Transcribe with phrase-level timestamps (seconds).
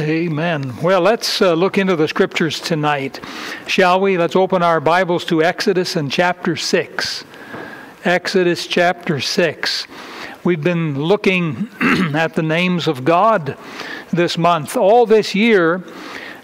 [0.00, 0.74] Amen.
[0.82, 3.20] Well, let's uh, look into the scriptures tonight,
[3.68, 4.18] shall we?
[4.18, 7.24] Let's open our Bibles to Exodus and chapter 6.
[8.04, 9.86] Exodus chapter 6.
[10.42, 11.68] We've been looking
[12.12, 13.56] at the names of God
[14.12, 14.76] this month.
[14.76, 15.84] All this year,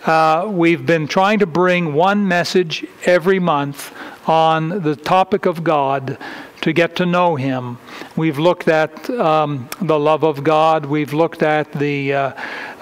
[0.07, 3.93] uh, we've been trying to bring one message every month
[4.29, 6.19] on the topic of God
[6.61, 7.79] to get to know Him.
[8.17, 10.87] We've looked at um, the love of God.
[10.87, 12.33] We've looked at the uh,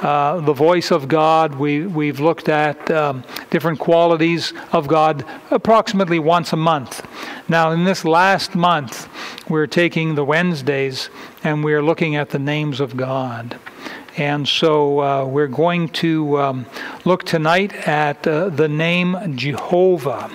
[0.01, 1.55] uh, the voice of God.
[1.55, 7.07] We we've looked at um, different qualities of God approximately once a month.
[7.49, 9.09] Now, in this last month,
[9.49, 11.11] we're taking the Wednesdays
[11.43, 13.59] and we're looking at the names of God.
[14.17, 16.67] And so uh, we're going to um,
[17.05, 20.31] look tonight at uh, the name Jehovah.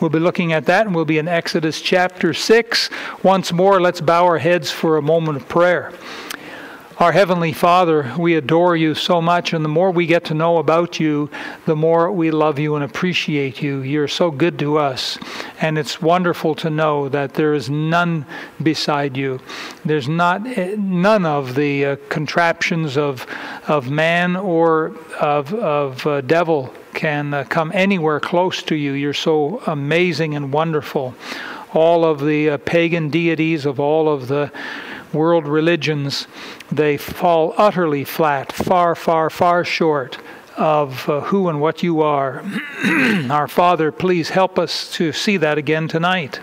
[0.00, 2.90] We'll be looking at that, and we'll be in Exodus chapter 6.
[3.22, 5.92] Once more, let's bow our heads for a moment of prayer.
[6.98, 10.58] Our Heavenly Father, we adore you so much, and the more we get to know
[10.58, 11.30] about you,
[11.64, 13.80] the more we love you and appreciate you.
[13.80, 15.18] You're so good to us,
[15.60, 18.26] and it's wonderful to know that there is none
[18.62, 19.40] beside you.
[19.86, 23.26] There's not none of the uh, contraptions of
[23.68, 28.92] of man or of of uh, devil can uh, come anywhere close to you.
[28.92, 31.14] You're so amazing and wonderful.
[31.72, 34.52] All of the uh, pagan deities of all of the
[35.12, 36.26] world religions,
[36.70, 40.18] they fall utterly flat, far, far, far short
[40.56, 42.44] of uh, who and what you are.
[43.30, 46.40] Our Father, please help us to see that again tonight.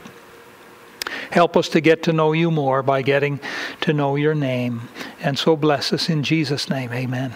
[1.31, 3.39] Help us to get to know you more by getting
[3.81, 4.89] to know your name.
[5.22, 6.92] And so bless us in Jesus' name.
[6.92, 7.33] Amen.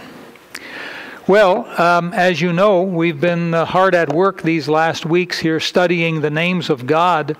[1.28, 5.60] Well, um, as you know, we've been uh, hard at work these last weeks here
[5.60, 7.38] studying the names of God.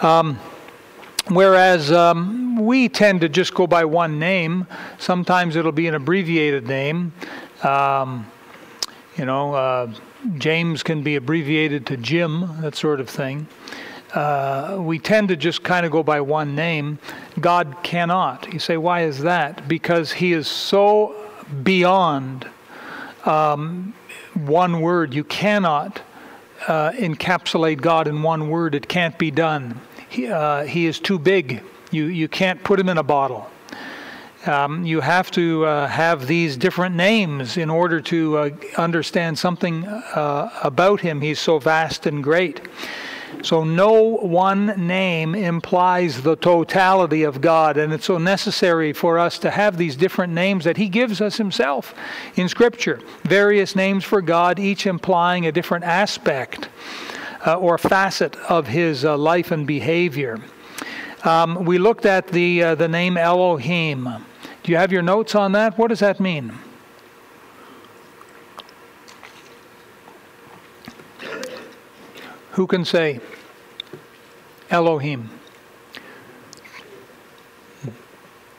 [0.00, 0.38] Um,
[1.28, 4.66] whereas um, we tend to just go by one name,
[4.98, 7.12] sometimes it'll be an abbreviated name.
[7.62, 8.26] Um,
[9.16, 9.92] you know, uh,
[10.38, 13.46] James can be abbreviated to Jim, that sort of thing.
[14.14, 16.98] Uh, we tend to just kind of go by one name.
[17.40, 18.52] God cannot.
[18.52, 19.66] You say, why is that?
[19.68, 21.14] Because He is so
[21.62, 22.46] beyond
[23.24, 23.94] um,
[24.34, 25.14] one word.
[25.14, 26.02] You cannot
[26.68, 28.74] uh, encapsulate God in one word.
[28.74, 29.80] It can't be done.
[30.12, 31.62] He, uh, he is too big.
[31.90, 33.48] You, you can't put him in a bottle.
[34.44, 39.86] Um, you have to uh, have these different names in order to uh, understand something
[39.86, 41.22] uh, about him.
[41.22, 42.60] He's so vast and great.
[43.42, 49.38] So, no one name implies the totality of God, and it's so necessary for us
[49.38, 51.94] to have these different names that He gives us Himself
[52.36, 53.00] in Scripture.
[53.22, 56.68] Various names for God, each implying a different aspect
[57.46, 60.40] uh, or facet of His uh, life and behavior.
[61.24, 64.08] Um, we looked at the, uh, the name Elohim.
[64.62, 65.78] Do you have your notes on that?
[65.78, 66.52] What does that mean?
[72.52, 73.20] Who can say
[74.70, 75.30] Elohim?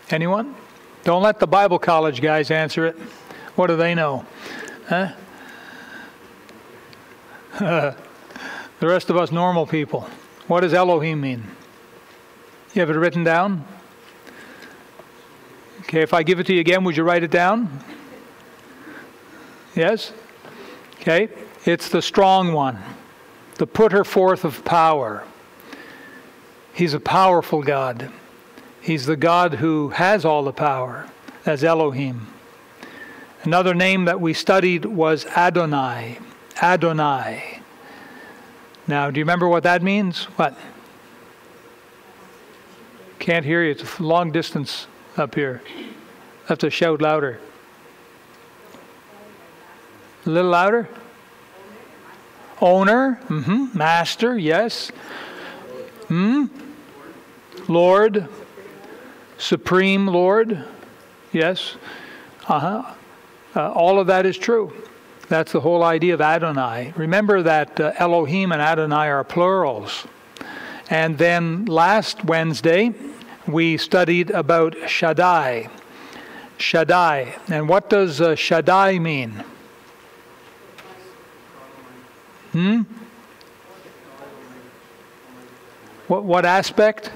[0.10, 0.56] Anyone?
[1.04, 2.98] Don't let the Bible college guys answer it.
[3.56, 4.26] What do they know?
[4.88, 5.14] Huh?
[8.84, 10.02] the rest of us normal people.
[10.48, 11.46] What does Elohim mean?
[12.74, 13.64] You have it written down?
[15.84, 17.80] Okay, if I give it to you again, would you write it down?
[19.74, 20.12] Yes?
[20.96, 21.30] Okay,
[21.64, 22.78] it's the strong one
[23.56, 25.24] the putter forth of power.
[26.74, 28.12] He's a powerful God.
[28.82, 31.10] He's the God who has all the power,
[31.46, 32.28] as Elohim.
[33.44, 36.20] Another name that we studied was Adonai.
[36.62, 37.63] Adonai.
[38.88, 40.26] Now, do you remember what that means?
[40.36, 40.58] What?
[43.20, 43.72] Can't hear you.
[43.72, 45.62] It's a long distance up here.
[46.48, 47.40] have to shout louder.
[50.26, 50.90] A little louder?
[52.62, 53.78] Owner, mm-hmm.
[53.78, 54.90] master, yes.
[56.08, 56.46] Hmm?
[57.68, 58.28] Lord,
[59.38, 60.64] supreme Lord,
[61.32, 61.76] yes.
[62.48, 62.94] Uh-huh.
[63.56, 64.74] Uh, all of that is true.
[65.34, 66.94] That's the whole idea of Adonai.
[66.96, 70.06] Remember that uh, Elohim and Adonai are plurals.
[70.92, 72.94] And then last Wednesday,
[73.48, 75.72] we studied about Shaddai.
[76.60, 77.34] Shaddai.
[77.48, 79.44] And what does uh, Shaddai mean?
[82.52, 82.82] Hmm?
[86.08, 87.10] What, what aspect?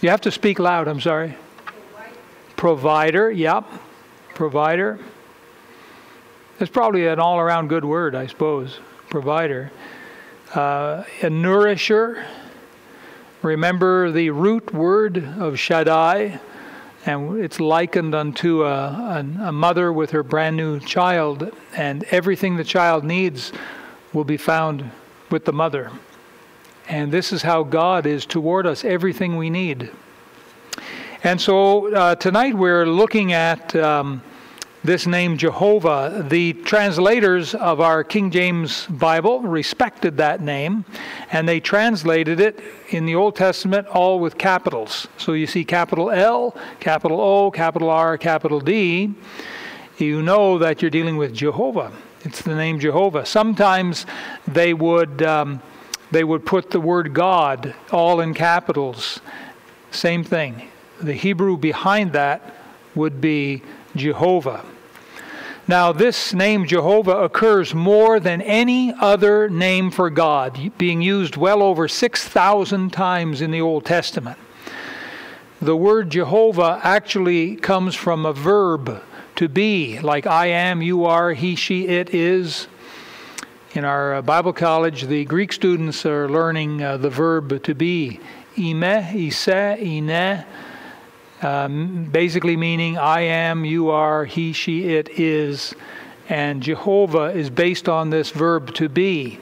[0.00, 1.36] You have to speak loud, I'm sorry.
[2.56, 3.64] Provider, yep.
[4.34, 4.98] Provider.
[6.64, 8.80] It's probably an all around good word, I suppose.
[9.10, 9.70] Provider.
[10.54, 12.24] Uh, a nourisher.
[13.42, 16.40] Remember the root word of Shaddai,
[17.04, 22.56] and it's likened unto a, a, a, mother with her brand new child, and everything
[22.56, 23.52] the child needs
[24.14, 24.90] will be found
[25.30, 25.92] with the mother.
[26.88, 29.90] And this is how God is toward us, everything we need.
[31.24, 34.22] And so uh, tonight we're looking at um,
[34.84, 36.26] this name Jehovah.
[36.28, 40.84] The translators of our King James Bible respected that name,
[41.32, 42.60] and they translated it
[42.90, 45.08] in the Old Testament all with capitals.
[45.16, 49.14] So you see capital L, capital O, capital R, capital D.
[49.96, 51.90] You know that you're dealing with Jehovah.
[52.20, 53.24] It's the name Jehovah.
[53.24, 54.04] Sometimes
[54.46, 55.62] they would um,
[56.10, 59.20] they would put the word God all in capitals.
[59.90, 60.68] Same thing.
[61.00, 62.54] The Hebrew behind that
[62.94, 63.62] would be
[63.96, 64.64] Jehovah.
[65.66, 71.62] Now, this name Jehovah occurs more than any other name for God, being used well
[71.62, 74.36] over 6,000 times in the Old Testament.
[75.62, 79.02] The word Jehovah actually comes from a verb
[79.36, 82.68] to be, like I am, you are, he, she, it is.
[83.72, 88.20] In our uh, Bible college, the Greek students are learning uh, the verb to be.
[88.58, 90.44] Ime, ise, ine,
[91.44, 95.74] um, basically meaning I am, you are, he, she, it is.
[96.28, 99.38] And Jehovah is based on this verb to be.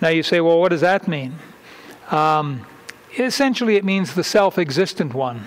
[0.00, 1.34] Now you say, well, what does that mean?
[2.10, 2.66] Um,
[3.18, 5.44] essentially, it means the self existent one.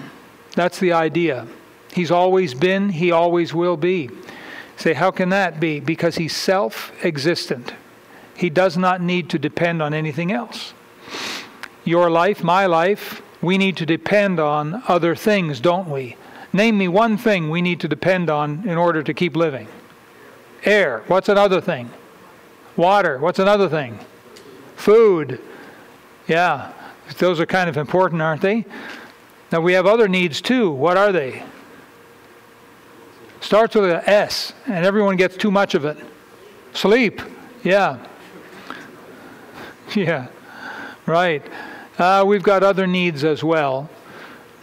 [0.55, 1.47] That's the idea.
[1.93, 4.09] He's always been, he always will be.
[4.77, 5.79] Say, how can that be?
[5.79, 7.73] Because he's self existent.
[8.35, 10.73] He does not need to depend on anything else.
[11.83, 16.15] Your life, my life, we need to depend on other things, don't we?
[16.53, 19.67] Name me one thing we need to depend on in order to keep living.
[20.65, 21.03] Air.
[21.07, 21.89] What's another thing?
[22.75, 23.17] Water.
[23.17, 23.99] What's another thing?
[24.75, 25.41] Food.
[26.27, 26.71] Yeah.
[27.17, 28.65] Those are kind of important, aren't they?
[29.51, 30.71] Now we have other needs too.
[30.71, 31.43] What are they?
[33.41, 35.97] Starts with an S, and everyone gets too much of it.
[36.73, 37.21] Sleep.
[37.63, 37.97] Yeah.
[39.93, 40.27] Yeah.
[41.05, 41.43] Right.
[41.97, 43.89] Uh, we've got other needs as well.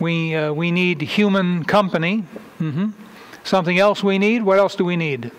[0.01, 2.25] We, uh, we need human company.
[2.61, 2.91] Mm-hmm.
[3.45, 4.43] Something else we need?
[4.43, 5.31] What else do we need?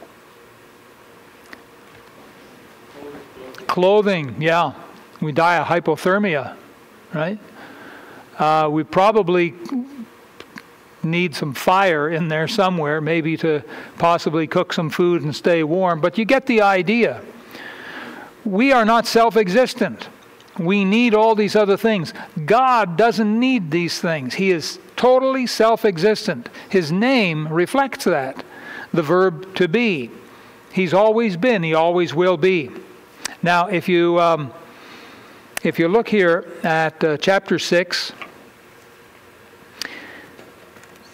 [3.68, 4.74] Clothing, yeah.
[5.22, 6.56] We die of hypothermia,
[7.14, 7.40] right?
[8.38, 9.54] Uh, we probably
[11.04, 13.64] need some fire in there somewhere, maybe to
[13.98, 17.22] possibly cook some food and stay warm, but you get the idea.
[18.46, 20.10] We are not self existent.
[20.60, 22.14] We need all these other things.
[22.46, 24.36] God doesn't need these things.
[24.36, 26.50] He is totally self existent.
[26.70, 28.44] His name reflects that.
[28.94, 30.12] The verb to be.
[30.72, 32.70] He's always been, he always will be.
[33.42, 34.54] Now, if you, um,
[35.64, 38.12] if you look here at uh, chapter 6,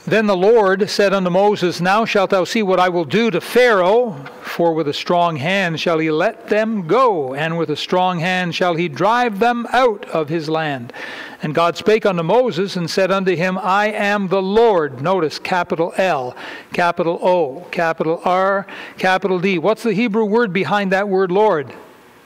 [0.05, 3.41] then the Lord said unto Moses, Now shalt thou see what I will do to
[3.41, 4.11] Pharaoh,
[4.43, 8.53] for with a strong hand shall he let them go, and with a strong hand
[8.53, 10.93] shall he drive them out of his land.
[11.41, 15.01] And God spake unto Moses and said unto him, I am the Lord.
[15.01, 16.35] Notice capital L,
[16.71, 18.67] capital O, capital R,
[18.99, 19.57] capital D.
[19.57, 21.73] What's the Hebrew word behind that word Lord?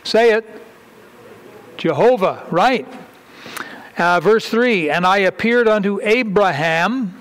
[0.03, 0.45] Say it.
[1.77, 2.85] Jehovah, right.
[3.97, 7.15] Uh, verse 3 And I appeared unto Abraham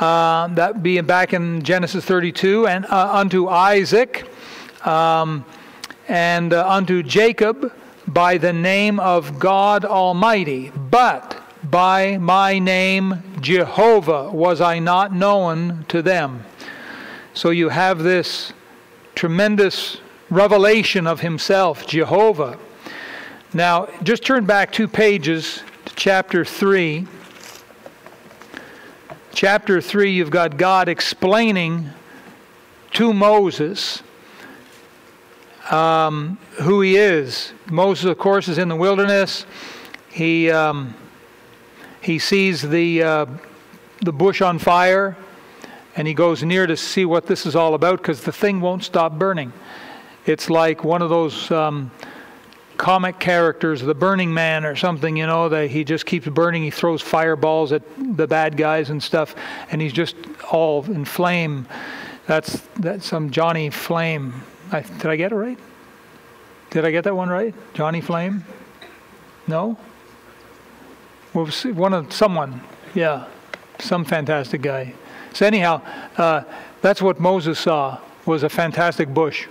[0.00, 4.26] uh, that being back in Genesis 32, and uh, unto Isaac
[4.86, 5.44] um,
[6.08, 7.72] and uh, unto Jacob
[8.08, 15.84] by the name of God Almighty, but by my name Jehovah was I not known
[15.88, 16.44] to them.
[17.34, 18.54] So you have this
[19.14, 19.98] tremendous
[20.30, 22.58] revelation of himself, Jehovah.
[23.52, 27.06] Now, just turn back two pages to chapter 3
[29.32, 31.90] chapter 3, you've got God explaining
[32.92, 34.02] to Moses
[35.70, 37.52] um, who he is.
[37.70, 39.46] Moses, of course, is in the wilderness.
[40.10, 40.94] He, um,
[42.00, 43.26] he sees the, uh,
[44.02, 45.16] the bush on fire,
[45.94, 48.82] and he goes near to see what this is all about because the thing won't
[48.82, 49.52] stop burning.
[50.26, 51.90] It's like one of those um,
[52.80, 56.62] comic characters, the Burning Man or something, you know, that he just keeps burning.
[56.62, 57.82] He throws fireballs at
[58.16, 59.34] the bad guys and stuff,
[59.70, 60.16] and he's just
[60.50, 61.68] all in flame.
[62.26, 64.32] That's that's some Johnny Flame.
[64.72, 65.58] I, did I get it right?
[66.70, 67.54] Did I get that one right?
[67.74, 68.46] Johnny Flame?
[69.46, 69.76] No.
[71.34, 72.62] Well, one of someone,
[72.94, 73.26] yeah,
[73.78, 74.94] some fantastic guy.
[75.34, 75.82] So anyhow,
[76.16, 76.44] uh,
[76.80, 79.48] that's what Moses saw was a fantastic bush,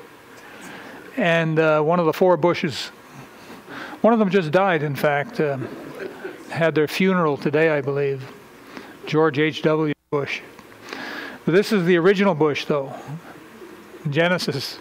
[1.15, 2.89] and uh, one of the four bushes
[4.01, 5.39] one of them just died, in fact.
[5.39, 5.57] Uh,
[6.49, 8.23] had their funeral today, I believe.
[9.05, 9.93] George H.W.
[10.11, 10.41] Bush.
[11.45, 12.93] But this is the original Bush, though.
[14.09, 14.79] Genesis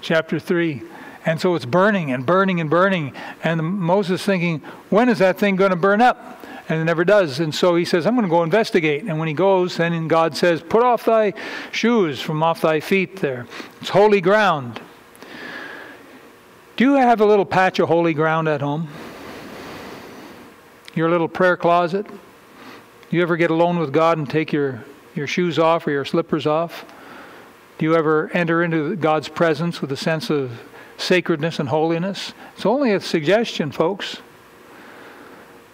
[0.00, 0.82] chapter 3.
[1.26, 3.12] And so it's burning and burning and burning.
[3.42, 6.44] And Moses thinking, when is that thing going to burn up?
[6.68, 7.40] And it never does.
[7.40, 9.04] And so he says, I'm going to go investigate.
[9.04, 11.32] And when he goes, then God says, Put off thy
[11.72, 13.46] shoes from off thy feet there.
[13.80, 14.80] It's holy ground.
[16.78, 18.86] Do you have a little patch of holy ground at home?
[20.94, 22.06] Your little prayer closet?
[23.10, 24.84] You ever get alone with God and take your,
[25.16, 26.84] your shoes off or your slippers off?
[27.78, 30.52] Do you ever enter into God's presence with a sense of
[30.98, 32.32] sacredness and holiness?
[32.54, 34.18] It's only a suggestion, folks.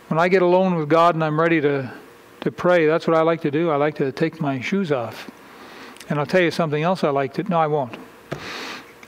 [0.09, 1.93] When I get alone with God and I'm ready to,
[2.41, 3.71] to pray, that's what I like to do.
[3.71, 5.31] I like to take my shoes off.
[6.09, 7.43] And I'll tell you something else I like to.
[7.43, 7.95] No, I won't.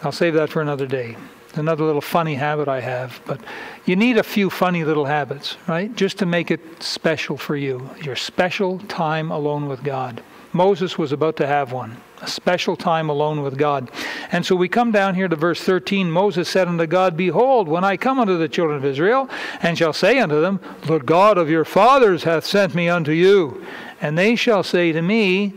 [0.03, 1.17] I'll save that for another day.
[1.57, 3.21] Another little funny habit I have.
[3.27, 3.41] But
[3.85, 5.95] you need a few funny little habits, right?
[5.97, 7.91] Just to make it special for you.
[8.03, 10.23] Your special time alone with God.
[10.53, 13.91] Moses was about to have one a special time alone with God.
[14.33, 16.11] And so we come down here to verse 13.
[16.11, 19.29] Moses said unto God, Behold, when I come unto the children of Israel,
[19.63, 23.65] and shall say unto them, The God of your fathers hath sent me unto you.
[24.01, 25.55] And they shall say to me,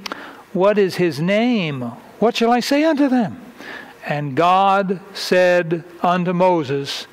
[0.54, 1.82] What is his name?
[2.20, 3.40] What shall I say unto them?
[4.06, 7.08] And God said unto Moses,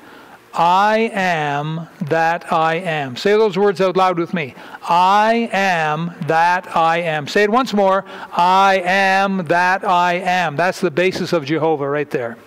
[0.53, 3.15] I am that I am.
[3.15, 4.55] Say those words out loud with me.
[4.81, 7.27] I am that I am.
[7.27, 8.05] Say it once more.
[8.31, 10.55] I am that I am.
[10.55, 12.37] That's the basis of Jehovah right there.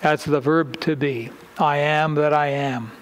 [0.00, 1.30] That's the verb to be.
[1.58, 2.92] I am that I am.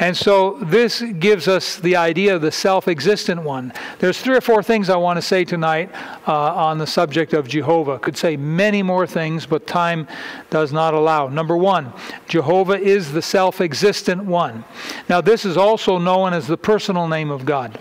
[0.00, 3.70] And so this gives us the idea of the self existent one.
[3.98, 5.90] There's three or four things I want to say tonight
[6.26, 7.98] uh, on the subject of Jehovah.
[7.98, 10.08] Could say many more things, but time
[10.48, 11.28] does not allow.
[11.28, 11.92] Number one,
[12.28, 14.64] Jehovah is the self existent one.
[15.10, 17.78] Now, this is also known as the personal name of God.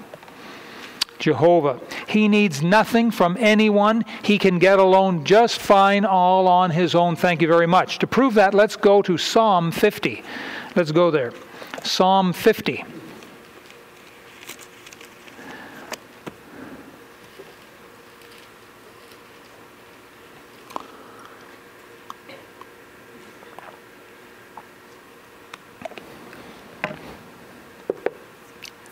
[1.19, 1.79] Jehovah.
[2.07, 4.03] He needs nothing from anyone.
[4.23, 7.15] He can get alone just fine all on his own.
[7.15, 7.99] Thank you very much.
[7.99, 10.23] To prove that, let's go to Psalm 50.
[10.75, 11.33] Let's go there.
[11.89, 12.85] Psalm 50.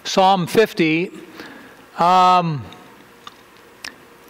[0.04, 1.12] Psalm 50.
[2.00, 2.66] Um,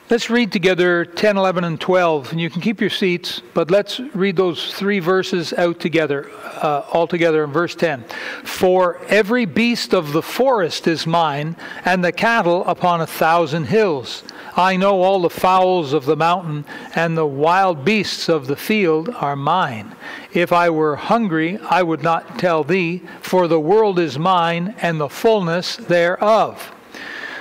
[0.09, 2.31] Let's read together 10, 11, and 12.
[2.31, 6.31] And you can keep your seats, but let's read those three verses out together,
[6.63, 8.05] uh, all together in verse 10.
[8.45, 14.23] For every beast of the forest is mine, and the cattle upon a thousand hills.
[14.55, 16.63] I know all the fowls of the mountain,
[16.95, 19.93] and the wild beasts of the field are mine.
[20.31, 25.01] If I were hungry, I would not tell thee, for the world is mine, and
[25.01, 26.71] the fullness thereof.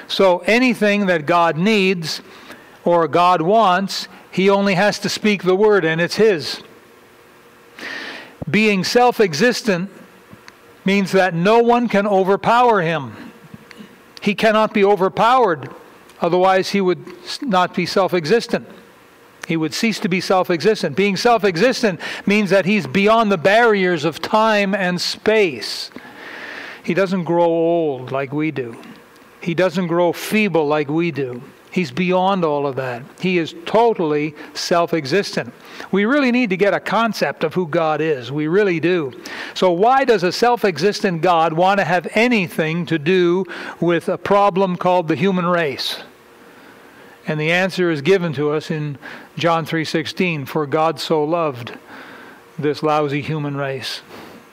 [0.08, 2.22] So anything that God needs,
[2.86, 6.62] or God wants, he only has to speak the word and it's his.
[8.48, 9.90] Being self existent
[10.84, 13.32] means that no one can overpower him.
[14.22, 15.68] He cannot be overpowered,
[16.20, 17.04] otherwise, he would
[17.42, 18.68] not be self existent.
[19.48, 20.96] He would cease to be self existent.
[20.96, 25.90] Being self existent means that he's beyond the barriers of time and space.
[26.84, 28.80] He doesn't grow old like we do,
[29.40, 31.42] he doesn't grow feeble like we do.
[31.76, 33.02] He's beyond all of that.
[33.20, 35.52] He is totally self existent.
[35.92, 38.32] We really need to get a concept of who God is.
[38.32, 39.12] We really do.
[39.52, 43.44] So, why does a self existent God want to have anything to do
[43.78, 45.98] with a problem called the human race?
[47.26, 48.96] And the answer is given to us in
[49.36, 51.76] John 3:16, for God so loved
[52.58, 54.00] this lousy human race.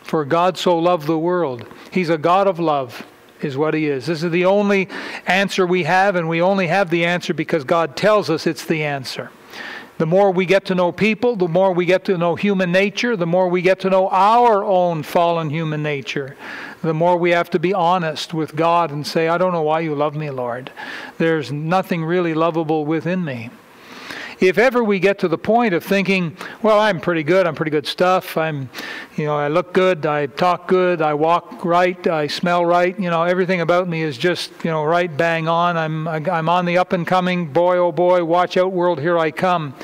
[0.04, 1.66] For God so loved the world.
[1.90, 3.06] He's a God of love
[3.44, 4.06] is what He is.
[4.06, 4.88] This is the only
[5.28, 8.84] answer we have, and we only have the answer because God tells us it's the
[8.84, 9.30] answer.
[9.98, 13.16] The more we get to know people, the more we get to know human nature,
[13.16, 16.36] the more we get to know our own fallen human nature,
[16.82, 19.82] the more we have to be honest with God and say, I don't know why
[19.82, 20.72] you love me, Lord.
[21.20, 23.52] There's nothing really lovable within me
[24.44, 27.72] if ever we get to the point of thinking, well, I'm pretty good, I'm pretty
[27.72, 28.70] good stuff, I'm,
[29.16, 33.10] you know, I look good, I talk good, I walk right, I smell right, you
[33.10, 35.78] know, everything about me is just, you know, right bang on.
[35.78, 37.54] I'm, I'm on the up and coming.
[37.54, 39.76] Boy, oh boy, watch out, world, here I come.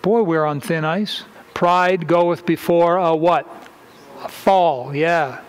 [0.00, 1.24] Boy, we're on thin ice.
[1.52, 3.46] Pride goeth before a what?
[4.22, 5.42] A fall, yeah.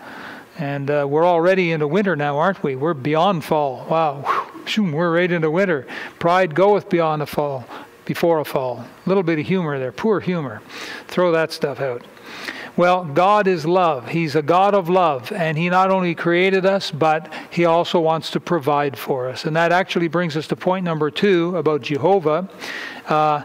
[0.58, 2.76] And uh, we're already into winter now, aren't we?
[2.76, 3.86] We're beyond fall.
[3.90, 4.50] Wow.
[4.78, 5.88] We're right into winter.
[6.20, 7.66] Pride goeth beyond the fall
[8.06, 8.86] before a fall.
[9.06, 10.62] A little bit of humor there, poor humor.
[11.08, 12.04] Throw that stuff out.
[12.78, 14.10] Well, God is love.
[14.10, 18.32] He's a God of love, and He not only created us, but He also wants
[18.32, 19.46] to provide for us.
[19.46, 22.50] And that actually brings us to point number two about Jehovah,
[23.08, 23.44] uh,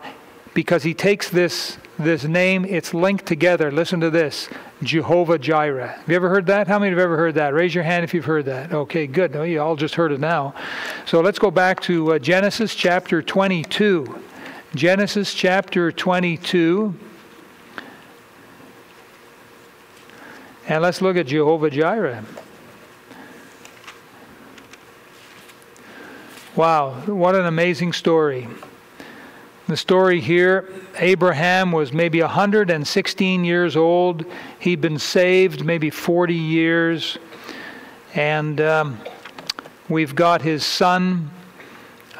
[0.53, 3.71] because He takes this this name, it's linked together.
[3.71, 4.49] Listen to this
[4.83, 5.89] Jehovah Jireh.
[5.89, 6.67] Have you ever heard that?
[6.67, 7.53] How many have ever heard that?
[7.53, 8.73] Raise your hand if you've heard that.
[8.73, 9.33] Okay, good.
[9.33, 10.55] No, you all just heard it now.
[11.05, 14.19] So let's go back to uh, Genesis chapter 22.
[14.77, 16.95] Genesis chapter 22.
[20.69, 22.25] And let's look at Jehovah Jireh.
[26.55, 28.47] Wow, what an amazing story.
[29.67, 34.25] The story here Abraham was maybe 116 years old.
[34.61, 37.19] He'd been saved maybe 40 years.
[38.15, 39.01] And um,
[39.89, 41.33] we've got his son,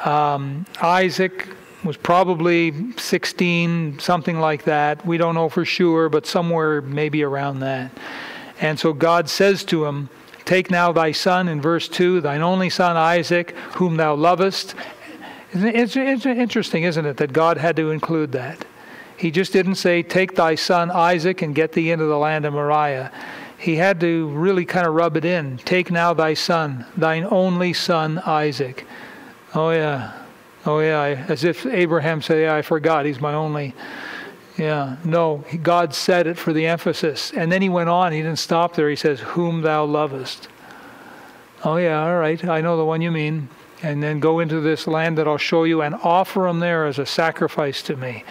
[0.03, 1.47] um, Isaac,
[1.83, 5.05] was probably 16, something like that.
[5.05, 7.91] We don't know for sure, but somewhere maybe around that.
[8.59, 10.09] And so God says to him,
[10.45, 14.75] Take now thy son, in verse 2, thine only son Isaac, whom thou lovest.
[15.53, 18.65] It's, it's interesting, isn't it, that God had to include that.
[19.17, 22.53] He just didn't say, Take thy son Isaac and get thee into the land of
[22.53, 23.11] Moriah.
[23.57, 25.57] He had to really kind of rub it in.
[25.59, 28.85] Take now thy son, thine only son Isaac.
[29.53, 30.20] Oh, yeah.
[30.65, 31.25] Oh, yeah.
[31.27, 33.05] As if Abraham said, Yeah, I forgot.
[33.05, 33.73] He's my only.
[34.57, 37.31] Yeah, no, God said it for the emphasis.
[37.33, 38.89] And then he went on, he didn't stop there.
[38.89, 40.49] He says, Whom thou lovest.
[41.63, 43.49] Oh, yeah, all right, I know the one you mean.
[43.83, 46.99] And then go into this land that I'll show you and offer him there as
[46.99, 48.23] a sacrifice to me.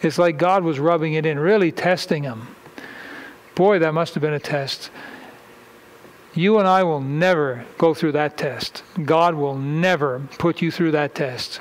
[0.00, 2.48] It's like God was rubbing it in, really testing him.
[3.54, 4.90] Boy, that must have been a test.
[6.34, 8.82] You and I will never go through that test.
[9.04, 11.60] God will never put you through that test.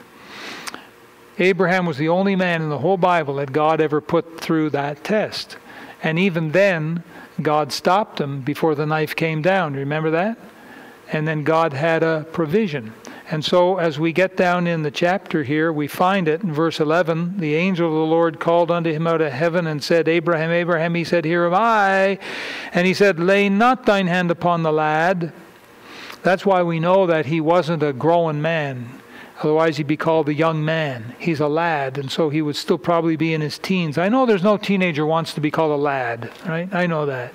[1.39, 5.03] Abraham was the only man in the whole Bible that God ever put through that
[5.03, 5.57] test.
[6.03, 7.03] And even then,
[7.41, 9.73] God stopped him before the knife came down.
[9.73, 10.37] Remember that?
[11.11, 12.93] And then God had a provision.
[13.31, 16.79] And so, as we get down in the chapter here, we find it in verse
[16.79, 17.37] 11.
[17.37, 20.93] The angel of the Lord called unto him out of heaven and said, Abraham, Abraham.
[20.93, 22.19] He said, Here am I.
[22.73, 25.31] And he said, Lay not thine hand upon the lad.
[26.21, 28.89] That's why we know that he wasn't a growing man.
[29.43, 31.15] Otherwise, he'd be called a young man.
[31.19, 33.97] He's a lad, and so he would still probably be in his teens.
[33.97, 36.73] I know there's no teenager wants to be called a lad, right?
[36.73, 37.33] I know that.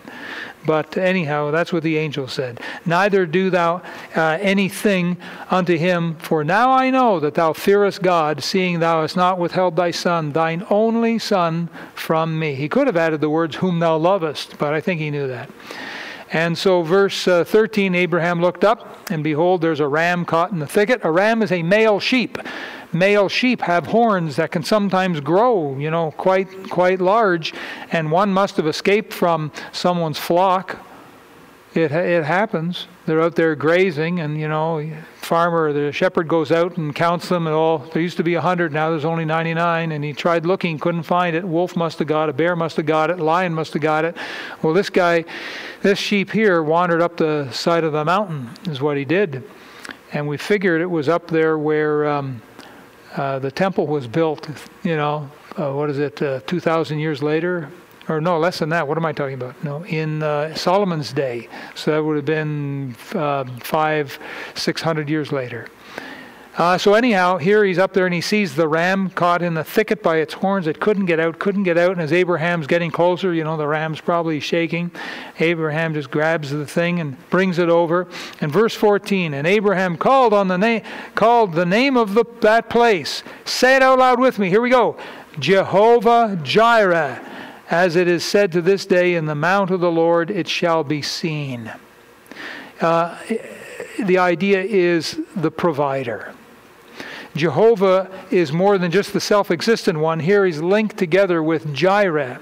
[0.64, 2.60] But anyhow, that's what the angel said.
[2.86, 3.82] Neither do thou
[4.16, 5.18] uh, anything
[5.50, 9.76] unto him, for now I know that thou fearest God, seeing thou hast not withheld
[9.76, 12.54] thy son, thine only son, from me.
[12.54, 15.50] He could have added the words, whom thou lovest, but I think he knew that.
[16.32, 20.58] And so, verse uh, 13 Abraham looked up, and behold, there's a ram caught in
[20.58, 21.00] the thicket.
[21.04, 22.38] A ram is a male sheep.
[22.92, 27.54] Male sheep have horns that can sometimes grow, you know, quite, quite large,
[27.92, 30.78] and one must have escaped from someone's flock.
[31.78, 32.88] It, it happens.
[33.06, 34.84] They're out there grazing, and you know,
[35.16, 37.78] farmer, the shepherd goes out and counts them, and all.
[37.78, 39.92] There used to be a hundred, now there's only 99.
[39.92, 41.44] And he tried looking, couldn't find it.
[41.44, 42.36] Wolf must have got it.
[42.36, 43.20] Bear must have got it.
[43.20, 44.16] Lion must have got it.
[44.60, 45.24] Well, this guy,
[45.82, 48.50] this sheep here, wandered up the side of the mountain.
[48.66, 49.44] Is what he did,
[50.12, 52.42] and we figured it was up there where um,
[53.16, 54.48] uh, the temple was built.
[54.82, 56.20] You know, uh, what is it?
[56.20, 57.70] Uh, 2,000 years later,
[58.08, 58.86] or no, less than that.
[58.88, 59.62] What am I talking about?
[59.62, 61.48] No, in uh, Solomon's day.
[61.74, 64.18] So that would have been uh, five,
[64.54, 65.68] six hundred years later.
[66.58, 69.62] Uh, so anyhow, here he's up there and he sees the ram caught in the
[69.62, 70.66] thicket by its horns.
[70.66, 71.92] It couldn't get out, couldn't get out.
[71.92, 74.90] And as Abraham's getting closer, you know, the ram's probably shaking.
[75.38, 78.08] Abraham just grabs the thing and brings it over.
[78.40, 80.82] And verse 14, and Abraham called on the name,
[81.14, 83.22] called the name of the, that place.
[83.44, 84.48] Say it out loud with me.
[84.48, 84.96] Here we go.
[85.38, 87.24] Jehovah Jireh.
[87.70, 90.84] As it is said to this day, in the mount of the Lord it shall
[90.84, 91.70] be seen.
[92.80, 93.18] Uh,
[94.04, 96.32] the idea is the provider.
[97.36, 100.20] Jehovah is more than just the self existent one.
[100.20, 102.40] Here he's linked together with Jireh.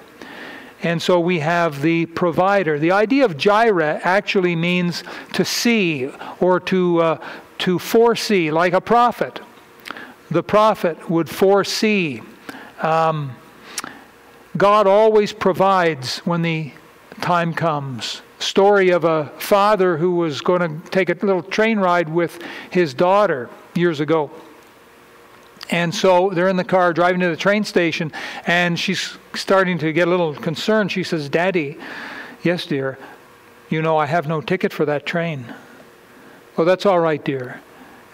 [0.83, 2.79] And so we have the provider.
[2.79, 6.09] The idea of Jireh actually means to see
[6.39, 7.19] or to, uh,
[7.59, 9.41] to foresee, like a prophet.
[10.31, 12.23] The prophet would foresee.
[12.81, 13.35] Um,
[14.57, 16.73] God always provides when the
[17.21, 18.23] time comes.
[18.39, 22.39] Story of a father who was going to take a little train ride with
[22.71, 24.31] his daughter years ago.
[25.71, 28.13] And so they're in the car driving to the train station,
[28.47, 30.93] and she's starting to get a little concerned.
[30.93, 31.77] She says, Daddy,
[32.43, 32.99] yes, dear,
[33.69, 35.53] you know I have no ticket for that train.
[36.57, 37.61] Well, that's all right, dear.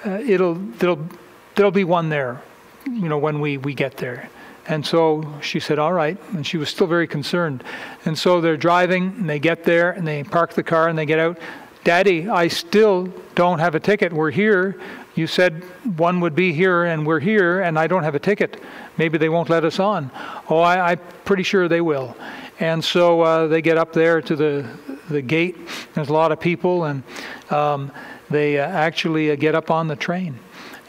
[0.04, 1.06] Uh, it'll, there'll,
[1.54, 2.40] there'll be one there,
[2.86, 4.30] you know, when we, we get there.
[4.68, 6.18] And so she said, All right.
[6.32, 7.64] And she was still very concerned.
[8.04, 11.06] And so they're driving, and they get there, and they park the car, and they
[11.06, 11.38] get out.
[11.84, 14.12] Daddy, I still don't have a ticket.
[14.12, 14.78] We're here.
[15.14, 15.64] You said
[15.96, 18.62] one would be here, and we're here, and I don't have a ticket.
[18.98, 20.10] Maybe they won't let us on.
[20.48, 22.16] Oh, I, am pretty sure they will.
[22.60, 24.66] And so uh, they get up there to the,
[25.10, 25.56] the gate.
[25.94, 27.02] There's a lot of people, and
[27.50, 27.90] um,
[28.32, 30.38] they uh, actually uh, get up on the train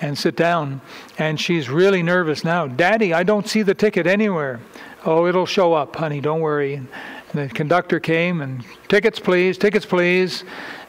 [0.02, 0.82] and sit down.
[1.18, 2.68] And she's really nervous now.
[2.68, 4.60] Daddy, I don't see the ticket anywhere.
[5.06, 6.76] Oh, it'll show up, honey, don't worry.
[6.76, 6.88] And
[7.34, 10.44] the conductor came and, tickets, please, tickets, please.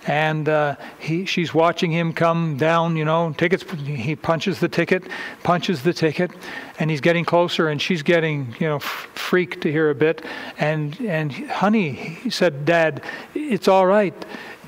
[0.07, 3.65] And uh, he, she's watching him come down, you know, tickets.
[3.85, 5.05] He punches the ticket,
[5.43, 6.31] punches the ticket,
[6.79, 10.23] and he's getting closer, and she's getting, you know, f- freaked to hear a bit.
[10.59, 13.03] And, and honey, he said, Dad,
[13.35, 14.15] it's all right.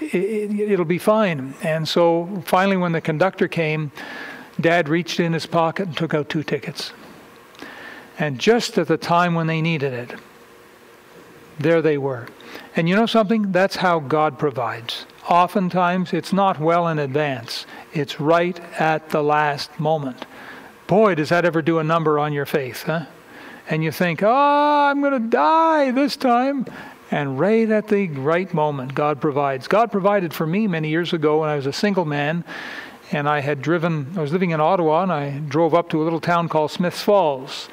[0.00, 1.54] It, it'll be fine.
[1.62, 3.92] And so finally, when the conductor came,
[4.60, 6.92] Dad reached in his pocket and took out two tickets.
[8.18, 10.14] And just at the time when they needed it,
[11.58, 12.28] there they were.
[12.74, 13.52] And you know something?
[13.52, 15.06] That's how God provides.
[15.28, 20.24] Oftentimes, it's not well in advance, it's right at the last moment.
[20.86, 23.06] Boy, does that ever do a number on your faith, huh?
[23.68, 26.66] And you think, oh, I'm going to die this time.
[27.10, 29.68] And right at the right moment, God provides.
[29.68, 32.44] God provided for me many years ago when I was a single man
[33.12, 36.04] and I had driven, I was living in Ottawa, and I drove up to a
[36.04, 37.68] little town called Smiths Falls.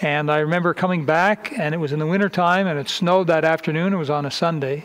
[0.00, 3.44] And I remember coming back, and it was in the wintertime, and it snowed that
[3.44, 3.92] afternoon.
[3.92, 4.84] It was on a Sunday.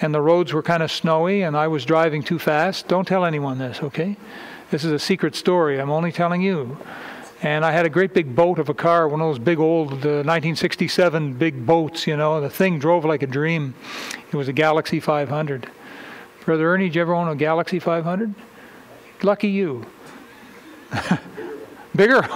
[0.00, 2.88] And the roads were kind of snowy, and I was driving too fast.
[2.88, 4.16] Don't tell anyone this, okay?
[4.70, 5.78] This is a secret story.
[5.78, 6.78] I'm only telling you.
[7.42, 9.90] And I had a great big boat of a car, one of those big old
[9.92, 12.40] uh, 1967 big boats, you know.
[12.40, 13.74] The thing drove like a dream.
[14.30, 15.68] It was a Galaxie 500.
[16.44, 18.32] Brother Ernie, did you ever own a Galaxie 500?
[19.24, 19.84] Lucky you.
[21.96, 22.20] Bigger?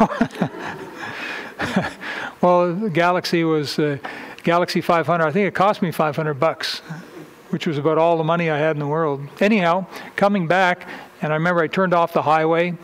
[2.40, 3.98] well, the Galaxie was uh,
[4.42, 5.24] Galaxie 500.
[5.24, 6.80] I think it cost me 500 bucks,
[7.50, 9.22] which was about all the money I had in the world.
[9.40, 10.88] Anyhow, coming back,
[11.22, 12.74] and I remember I turned off the highway,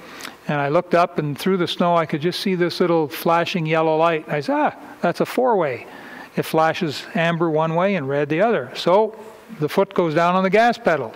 [0.49, 3.65] and I looked up, and through the snow, I could just see this little flashing
[3.67, 4.29] yellow light.
[4.29, 5.87] I said, ah, that's a four-way.
[6.37, 8.71] It flashes amber one way and red the other.
[8.75, 9.19] So
[9.61, 11.15] the foot goes down on the gas pedal.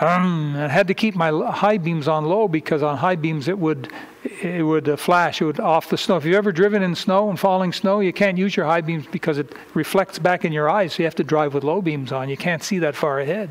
[0.00, 3.58] Um, I had to keep my high beams on low because on high beams it
[3.58, 3.92] would
[4.24, 5.42] it would uh, flash.
[5.42, 6.16] It would off the snow.
[6.16, 9.06] If you've ever driven in snow and falling snow, you can't use your high beams
[9.06, 10.94] because it reflects back in your eyes.
[10.94, 12.28] So you have to drive with low beams on.
[12.28, 13.50] You can't see that far ahead.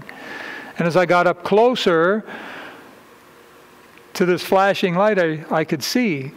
[0.80, 2.26] And as I got up closer
[4.13, 6.32] to this flashing light, I, I could see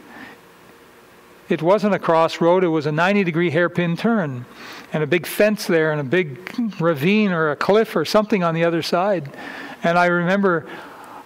[1.49, 2.65] it wasn't a crossroad.
[2.65, 4.47] It was a 90 degree hairpin turn
[4.93, 8.55] and a big fence there and a big ravine or a cliff or something on
[8.55, 9.31] the other side.
[9.83, 10.67] And I remember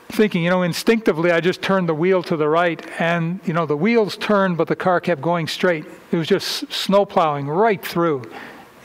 [0.08, 3.66] thinking, you know, instinctively, I just turned the wheel to the right, and, you know,
[3.66, 5.84] the wheels turned, but the car kept going straight.
[6.10, 8.22] It was just snow plowing right through.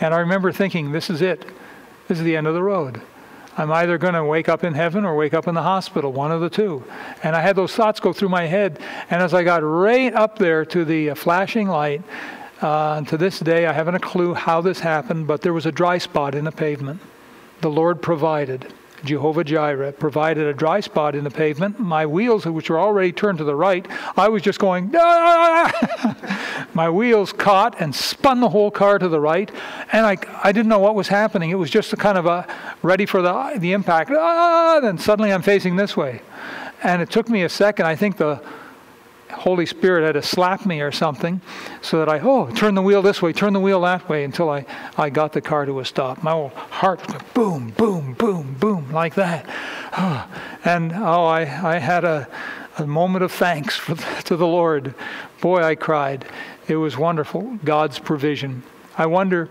[0.02, 1.45] And I remember thinking, this is it.
[2.08, 3.02] This is the end of the road.
[3.58, 6.32] I'm either going to wake up in heaven or wake up in the hospital, one
[6.32, 6.84] of the two.
[7.22, 8.80] And I had those thoughts go through my head.
[9.10, 12.02] And as I got right up there to the flashing light,
[12.62, 15.72] uh, to this day, I haven't a clue how this happened, but there was a
[15.72, 17.02] dry spot in the pavement.
[17.62, 18.74] The Lord provided.
[19.04, 21.80] Jehovah Jireh provided a dry spot in the pavement.
[21.80, 23.86] My wheels, which were already turned to the right,
[24.16, 25.72] I was just going, ah!
[25.74, 26.68] ah, ah, ah.
[26.74, 29.52] my wheels caught and spun the whole car to the right,
[29.92, 31.50] and I, I didn't know what was happening.
[31.50, 32.48] It was just a kind of a
[32.82, 34.12] ready for the, the impact.
[34.12, 34.80] Ah!
[34.82, 36.22] Then suddenly I'm facing this way.
[36.82, 37.86] And it took me a second.
[37.86, 38.42] I think the
[39.34, 41.41] Holy Spirit had to slap me or something
[41.82, 44.50] so that I, oh, turn the wheel this way, turn the wheel that way until
[44.50, 44.65] I,
[44.98, 46.24] I got the car to a stop.
[46.24, 49.46] My whole heart was like boom, boom, boom, boom, like that.
[50.65, 52.28] and oh, I, I had a,
[52.78, 54.93] a moment of thanks for, to the Lord.
[55.41, 56.26] Boy, I cried.
[56.67, 58.63] It was wonderful, God's provision.
[58.98, 59.50] I wonder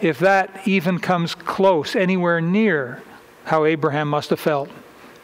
[0.00, 3.02] if that even comes close, anywhere near
[3.44, 4.68] how Abraham must have felt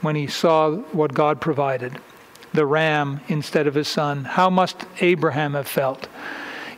[0.01, 1.99] when he saw what God provided
[2.57, 4.25] the ram instead of his son.
[4.25, 6.09] How must Abraham have felt?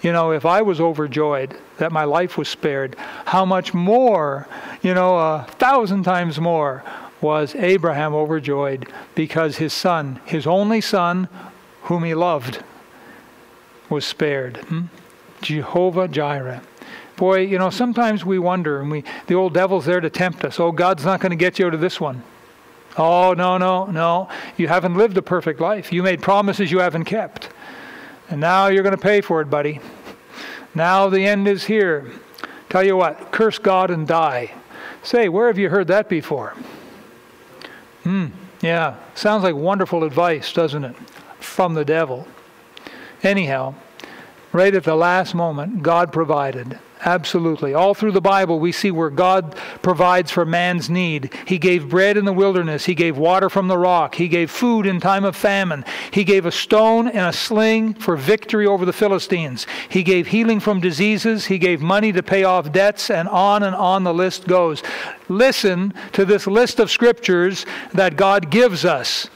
[0.02, 4.46] You know, if I was overjoyed that my life was spared, how much more,
[4.82, 6.84] you know, a thousand times more
[7.20, 11.28] was Abraham overjoyed because his son, his only son,
[11.84, 12.62] whom he loved,
[13.88, 14.58] was spared.
[14.58, 14.82] Hmm?
[15.42, 16.62] Jehovah Jireh.
[17.16, 20.60] Boy, you know, sometimes we wonder, and we the old devil's there to tempt us.
[20.60, 22.22] Oh, God's not going to get you out of this one.
[22.98, 24.28] Oh, no, no, no.
[24.56, 25.92] You haven't lived a perfect life.
[25.92, 27.48] You made promises you haven't kept.
[28.28, 29.80] And now you're going to pay for it, buddy.
[30.74, 32.10] Now the end is here.
[32.68, 34.52] Tell you what, curse God and die.
[35.02, 36.54] Say, where have you heard that before?
[38.02, 38.26] Hmm,
[38.60, 38.96] yeah.
[39.14, 40.96] Sounds like wonderful advice, doesn't it?
[41.38, 42.26] From the devil.
[43.22, 43.74] Anyhow,
[44.52, 46.78] Right at the last moment, God provided.
[47.04, 47.74] Absolutely.
[47.74, 51.32] All through the Bible, we see where God provides for man's need.
[51.46, 52.86] He gave bread in the wilderness.
[52.86, 54.16] He gave water from the rock.
[54.16, 55.84] He gave food in time of famine.
[56.10, 59.66] He gave a stone and a sling for victory over the Philistines.
[59.88, 61.46] He gave healing from diseases.
[61.46, 64.82] He gave money to pay off debts, and on and on the list goes.
[65.28, 69.28] Listen to this list of scriptures that God gives us.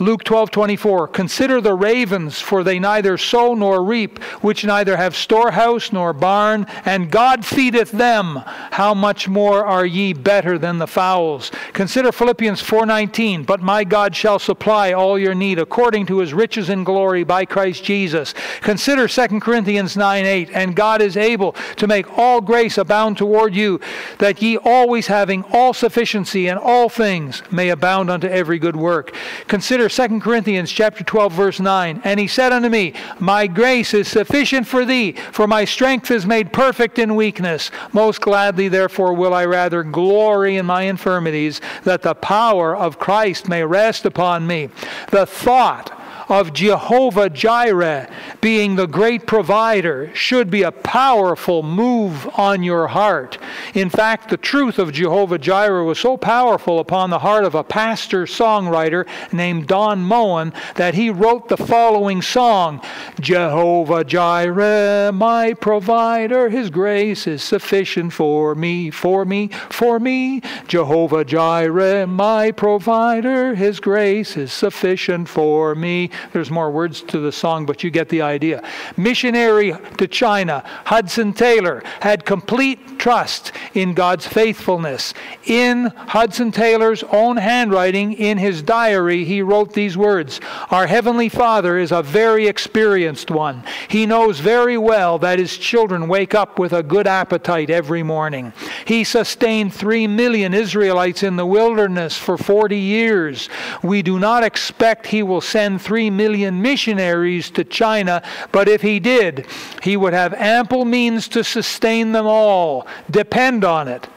[0.00, 5.92] Luke 12:24 Consider the ravens for they neither sow nor reap which neither have storehouse
[5.92, 8.42] nor barn and God feedeth them.
[8.72, 11.50] How much more are ye better than the fowls?
[11.72, 16.68] Consider Philippians 4:19 But my God shall supply all your need according to his riches
[16.68, 18.34] in glory by Christ Jesus.
[18.60, 23.80] Consider 2 Corinthians 9:8 And God is able to make all grace abound toward you
[24.18, 29.12] that ye always having all sufficiency in all things may abound unto every good work.
[29.48, 29.88] Consider 2
[30.20, 32.02] Corinthians chapter 12 verse 9.
[32.04, 36.26] And he said unto me, My grace is sufficient for thee, for my strength is
[36.26, 37.70] made perfect in weakness.
[37.92, 43.48] Most gladly therefore will I rather glory in my infirmities, that the power of Christ
[43.48, 44.70] may rest upon me.
[45.10, 45.97] The thought
[46.28, 48.10] of Jehovah Jireh
[48.40, 53.38] being the great provider should be a powerful move on your heart.
[53.74, 57.64] In fact, the truth of Jehovah Jireh was so powerful upon the heart of a
[57.64, 62.80] pastor songwriter named Don Moen that he wrote the following song
[63.20, 70.42] Jehovah Jireh, my provider, his grace is sufficient for me, for me, for me.
[70.66, 76.10] Jehovah Jireh, my provider, his grace is sufficient for me.
[76.32, 78.62] There's more words to the song, but you get the idea.
[78.96, 85.14] Missionary to China, Hudson Taylor had complete trust in God's faithfulness.
[85.44, 91.78] In Hudson Taylor's own handwriting, in his diary, he wrote these words Our Heavenly Father
[91.78, 93.62] is a very experienced one.
[93.88, 98.52] He knows very well that his children wake up with a good appetite every morning.
[98.84, 103.48] He sustained three million Israelites in the wilderness for 40 years.
[103.82, 109.00] We do not expect he will send three million missionaries to China, but if he
[109.00, 109.46] did,
[109.82, 112.86] he would have ample means to sustain them all.
[113.10, 114.08] Depend on it.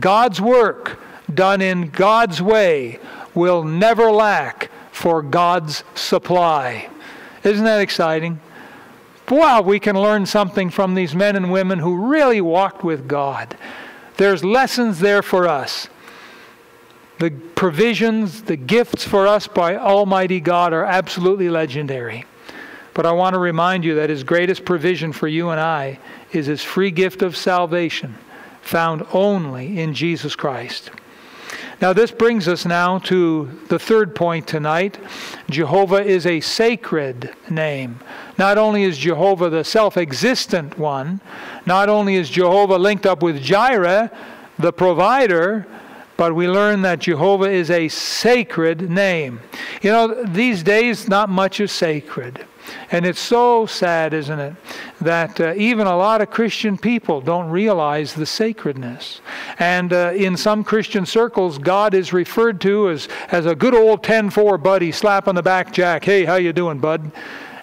[0.00, 1.00] God's work,
[1.32, 2.98] done in God's way,
[3.34, 6.88] will never lack for God's supply.
[7.42, 8.40] Isn't that exciting?
[9.30, 13.56] Wow, we can learn something from these men and women who really walked with God.
[14.16, 15.88] There's lessons there for us.
[17.24, 22.26] The provisions, the gifts for us by Almighty God are absolutely legendary.
[22.92, 25.98] But I want to remind you that His greatest provision for you and I
[26.32, 28.16] is His free gift of salvation,
[28.60, 30.90] found only in Jesus Christ.
[31.80, 34.98] Now, this brings us now to the third point tonight.
[35.48, 38.00] Jehovah is a sacred name.
[38.36, 41.22] Not only is Jehovah the self existent one,
[41.64, 44.12] not only is Jehovah linked up with Jireh,
[44.58, 45.66] the provider,
[46.16, 49.40] but we learn that Jehovah is a sacred name.
[49.82, 52.46] You know, these days, not much is sacred.
[52.90, 54.54] And it's so sad, isn't it,
[55.00, 59.20] that uh, even a lot of Christian people don't realize the sacredness.
[59.58, 64.02] And uh, in some Christian circles, God is referred to as, as a good old
[64.02, 66.04] 10-4 buddy, slap on the back, Jack.
[66.04, 67.10] Hey, how you doing, bud?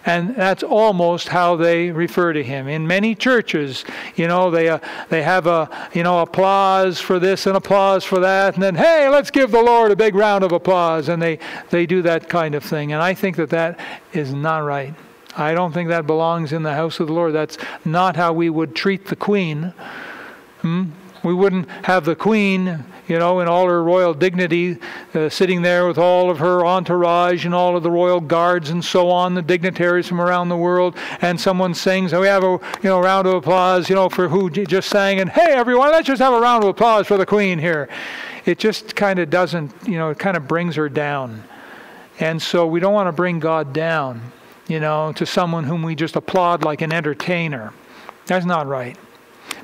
[0.06, 2.68] And that's almost how they refer to him.
[2.68, 3.86] In many churches,
[4.16, 8.20] you know, they uh, they have a you know applause for this and applause for
[8.20, 11.40] that, and then hey, let's give the Lord a big round of applause, and they
[11.70, 12.94] they do that kind of thing.
[12.94, 13.80] And I think that that
[14.14, 14.94] is not right.
[15.36, 17.34] I don't think that belongs in the house of the Lord.
[17.34, 19.74] That's not how we would treat the Queen.
[20.62, 20.90] Hmm?
[21.24, 24.78] We wouldn't have the Queen you know, in all her royal dignity,
[25.14, 28.84] uh, sitting there with all of her entourage and all of the royal guards and
[28.84, 32.52] so on, the dignitaries from around the world, and someone sings, and we have a
[32.82, 36.08] you know round of applause, you know, for who just sang, and hey everyone, let's
[36.08, 37.90] just have a round of applause for the Queen here.
[38.46, 41.44] It just kind of doesn't, you know, it kind of brings her down,
[42.22, 44.22] and so we don't want to bring God down,
[44.70, 47.74] you know, to someone whom we just applaud like an entertainer.
[48.26, 48.98] That's not right.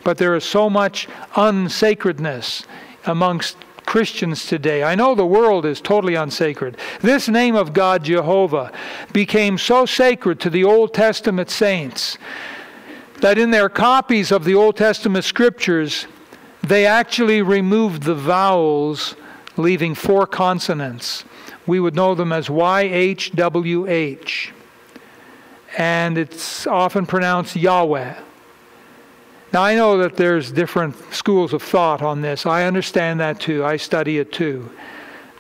[0.03, 2.65] But there is so much unsacredness
[3.05, 4.83] amongst Christians today.
[4.83, 6.75] I know the world is totally unsacred.
[7.01, 8.73] This name of God, Jehovah,
[9.13, 12.17] became so sacred to the Old Testament saints
[13.21, 16.05] that in their copies of the Old Testament scriptures,
[16.61, 19.15] they actually removed the vowels,
[19.55, 21.23] leaving four consonants.
[21.65, 24.51] We would know them as YHWH.
[25.77, 28.15] And it's often pronounced Yahweh.
[29.57, 32.45] Now, I know that there's different schools of thought on this.
[32.45, 33.65] I understand that too.
[33.65, 34.69] I study it too.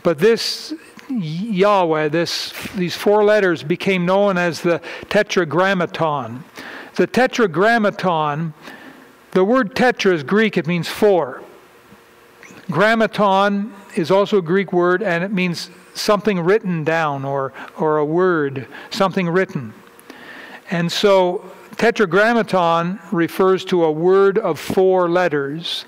[0.01, 0.73] But this
[1.07, 6.43] Yahweh, this, these four letters became known as the Tetragrammaton.
[6.95, 8.55] The tetragrammaton,
[9.33, 11.43] the word tetra is Greek, it means four.
[12.71, 18.05] Grammaton is also a Greek word and it means something written down or, or a
[18.05, 19.75] word, something written.
[20.71, 25.85] And so tetragrammaton refers to a word of four letters.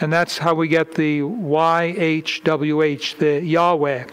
[0.00, 4.06] And that's how we get the YHWH, the Yahweh.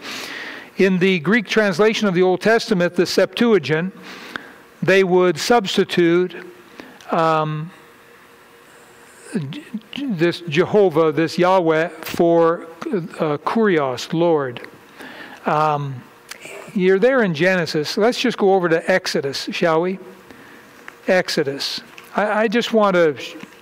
[0.78, 3.94] In the Greek translation of the Old Testament, the Septuagint,
[4.82, 6.34] they would substitute
[7.10, 7.70] um,
[9.96, 14.66] this Jehovah, this Yahweh, for uh, Kurios, Lord.
[15.46, 16.02] Um,
[16.74, 17.96] you're there in Genesis.
[17.96, 19.98] Let's just go over to Exodus, shall we?
[21.06, 21.80] Exodus.
[22.16, 23.16] I, I just want to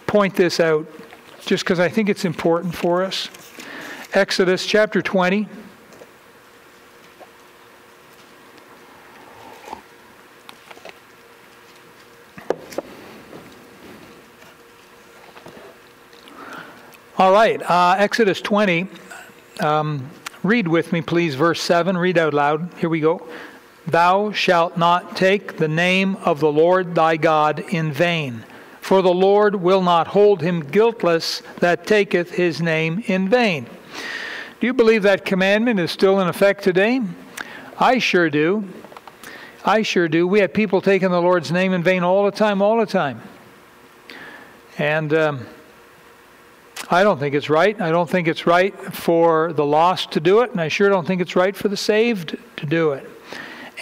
[0.06, 0.86] point this out
[1.40, 3.28] just because I think it's important for us.
[4.14, 5.48] Exodus chapter 20.
[17.18, 18.88] All right, uh, Exodus 20.
[19.60, 20.10] Um,
[20.42, 21.96] read with me, please, verse 7.
[21.96, 22.72] Read out loud.
[22.78, 23.26] Here we go.
[23.86, 28.44] Thou shalt not take the name of the Lord thy God in vain,
[28.80, 33.66] for the Lord will not hold him guiltless that taketh his name in vain.
[34.60, 37.00] Do you believe that commandment is still in effect today?
[37.78, 38.68] I sure do.
[39.64, 40.26] I sure do.
[40.26, 43.20] We have people taking the Lord's name in vain all the time, all the time.
[44.78, 45.12] And.
[45.12, 45.46] Um,
[46.90, 47.80] I don't think it's right.
[47.80, 51.06] I don't think it's right for the lost to do it, and I sure don't
[51.06, 53.08] think it's right for the saved to do it.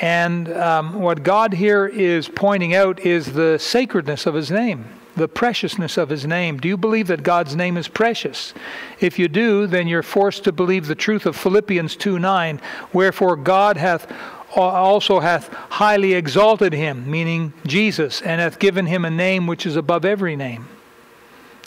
[0.01, 5.29] And um, what God here is pointing out is the sacredness of His name, the
[5.29, 6.59] preciousness of His name.
[6.59, 8.55] Do you believe that God's name is precious?
[9.01, 12.61] If you do, then you're forced to believe the truth of Philippians 2 9,
[12.93, 14.11] wherefore God hath
[14.57, 19.77] also hath highly exalted him, meaning Jesus, and hath given him a name which is
[19.77, 20.67] above every name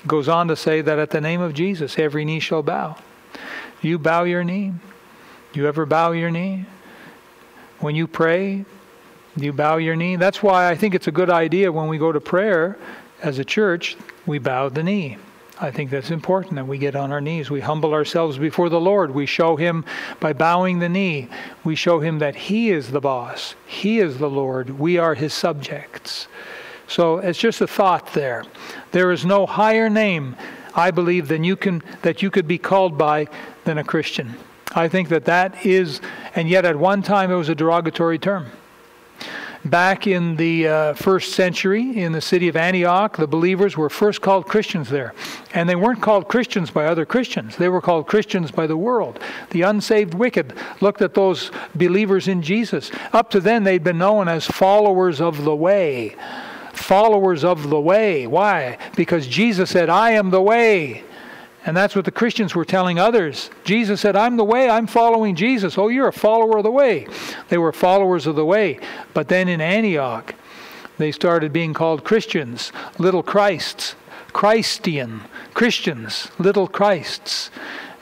[0.07, 2.97] goes on to say that at the name of Jesus, every knee shall bow.
[3.81, 4.73] You bow your knee.
[5.53, 6.65] You ever bow your knee?
[7.79, 8.65] When you pray,
[9.35, 10.15] you bow your knee.
[10.15, 12.77] That's why I think it's a good idea when we go to prayer
[13.21, 15.17] as a church, we bow the knee.
[15.59, 17.49] I think that's important that we get on our knees.
[17.49, 19.11] We humble ourselves before the Lord.
[19.11, 19.85] We show Him
[20.19, 21.29] by bowing the knee.
[21.63, 24.77] We show Him that He is the boss, He is the Lord.
[24.79, 26.27] We are His subjects.
[26.87, 28.43] So it's just a thought there.
[28.91, 30.35] There is no higher name,
[30.75, 33.27] I believe, than you can that you could be called by
[33.63, 34.35] than a Christian.
[34.75, 36.01] I think that that is,
[36.35, 38.47] and yet at one time it was a derogatory term.
[39.65, 44.21] Back in the uh, first century, in the city of Antioch, the believers were first
[44.21, 45.13] called Christians there.
[45.53, 49.19] And they weren't called Christians by other Christians, they were called Christians by the world.
[49.51, 52.91] The unsaved wicked looked at those believers in Jesus.
[53.13, 56.17] Up to then, they'd been known as followers of the way
[56.73, 58.27] followers of the way.
[58.27, 58.77] Why?
[58.95, 61.03] Because Jesus said, I am the way.
[61.65, 63.49] And that's what the Christians were telling others.
[63.63, 65.77] Jesus said, I'm the way, I'm following Jesus.
[65.77, 67.07] Oh, you're a follower of the way.
[67.49, 68.79] They were followers of the way.
[69.13, 70.35] But then in Antioch,
[70.97, 73.95] they started being called Christians, little Christs,
[74.33, 75.21] Christian,
[75.53, 77.49] Christians, little Christs.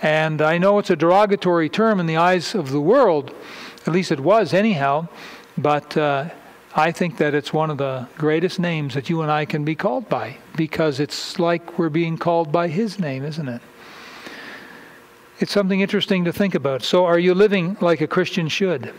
[0.01, 3.33] And I know it's a derogatory term in the eyes of the world,
[3.85, 5.07] at least it was anyhow,
[5.57, 6.29] but uh,
[6.73, 9.75] I think that it's one of the greatest names that you and I can be
[9.75, 13.61] called by because it's like we're being called by His name, isn't it?
[15.39, 16.83] It's something interesting to think about.
[16.83, 18.93] So, are you living like a Christian should?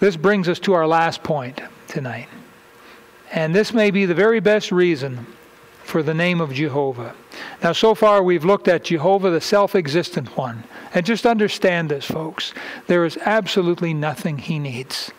[0.00, 2.28] This brings us to our last point tonight.
[3.32, 5.26] And this may be the very best reason
[5.82, 7.14] for the name of Jehovah.
[7.62, 10.64] Now, so far we've looked at Jehovah, the self existent one.
[10.94, 12.54] And just understand this, folks.
[12.86, 15.10] There is absolutely nothing he needs.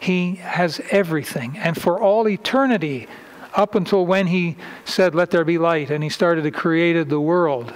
[0.00, 1.56] He has everything.
[1.58, 3.08] And for all eternity,
[3.54, 7.20] up until when he said, Let there be light, and he started to create the
[7.20, 7.72] world,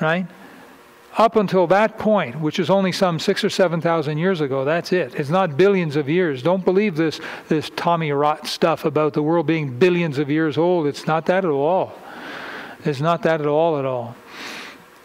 [0.00, 0.26] right?
[1.18, 4.92] Up until that point, which is only some six or seven thousand years ago, that's
[4.92, 5.14] it.
[5.14, 6.42] It's not billions of years.
[6.42, 10.86] Don't believe this, this Tommy Rot stuff about the world being billions of years old.
[10.86, 11.92] It's not that at all.
[12.86, 14.16] It's not that at all at all.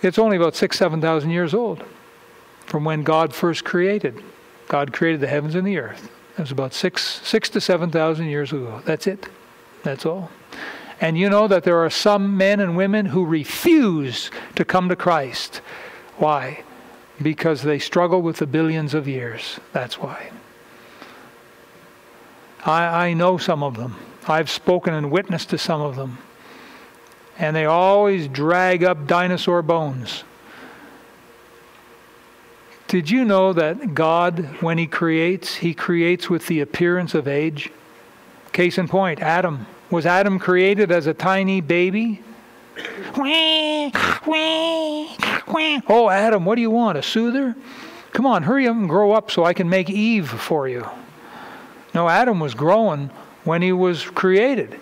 [0.01, 1.83] It's only about six, seven thousand years old
[2.65, 4.23] from when God first created.
[4.69, 6.09] God created the heavens and the earth.
[6.37, 8.81] It was about six, six to seven thousand years ago.
[8.85, 9.27] That's it.
[9.83, 10.29] That's all.
[11.01, 14.95] And you know that there are some men and women who refuse to come to
[14.95, 15.61] Christ.
[16.17, 16.63] Why?
[17.21, 19.59] Because they struggle with the billions of years.
[19.73, 20.31] That's why.
[22.65, 23.95] I, I know some of them.
[24.27, 26.17] I've spoken and witnessed to some of them.
[27.39, 30.23] And they always drag up dinosaur bones.
[32.87, 37.69] Did you know that God, when He creates, He creates with the appearance of age?
[38.53, 39.67] Case in point, Adam.
[39.89, 42.21] Was Adam created as a tiny baby?
[45.87, 46.97] Oh, Adam, what do you want?
[46.97, 47.55] A soother?
[48.13, 50.87] Come on, hurry up and grow up so I can make Eve for you.
[51.93, 53.09] No, Adam was growing
[53.43, 54.79] when he was created.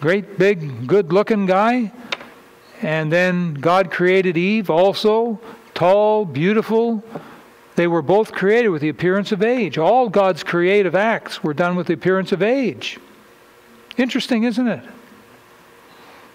[0.00, 1.92] Great, big, good looking guy.
[2.82, 5.40] And then God created Eve also,
[5.76, 7.04] tall, beautiful.
[7.76, 9.78] They were both created with the appearance of age.
[9.78, 12.98] All God's creative acts were done with the appearance of age.
[13.96, 14.82] Interesting, isn't it?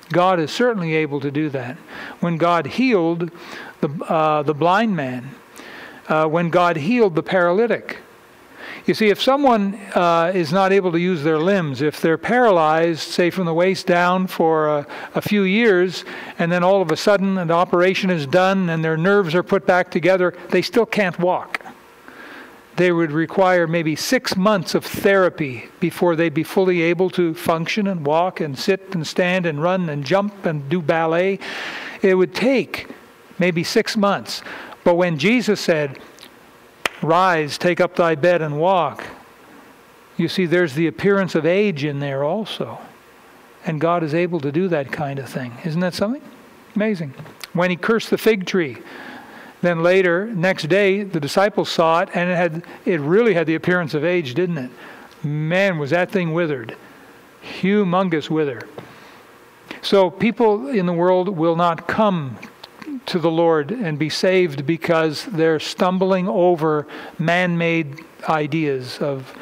[0.10, 1.78] God is certainly able to do that.
[2.20, 3.32] When God healed
[3.82, 5.32] the, uh, the blind man,
[6.08, 7.98] uh, when God healed the paralytic,
[8.86, 13.02] you see, if someone uh, is not able to use their limbs, if they're paralyzed,
[13.02, 16.04] say from the waist down for a, a, few years,
[16.40, 19.68] and then all of a sudden an operation is done and their nerves are put
[19.68, 21.64] back together, they still can't walk.
[22.78, 27.86] They would require maybe six months of therapy before they'd be fully able to function
[27.86, 31.38] and walk and sit and stand and run and jump and do ballet.
[32.02, 32.88] It would take
[33.38, 34.42] maybe six months.
[34.84, 36.00] But when Jesus said,
[37.02, 39.04] Rise, take up thy bed and walk.
[40.18, 42.80] You see, there's the appearance of age in there also.
[43.66, 45.54] And God is able to do that kind of thing.
[45.64, 46.22] Isn't that something?
[46.76, 47.14] Amazing.
[47.54, 48.78] When he cursed the fig tree,
[49.62, 53.56] then later, next day, the disciples saw it, and it had it really had the
[53.56, 54.72] appearance of age, didn't it?
[55.24, 56.76] Man, was that thing withered.
[57.62, 58.68] Humongous wither.
[59.82, 62.38] So people in the world will not come
[63.12, 66.88] to the Lord and be saved because they're stumbling over
[67.20, 68.00] man made
[68.30, 69.38] ideas of